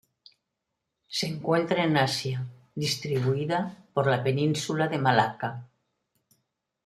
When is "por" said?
3.93-4.07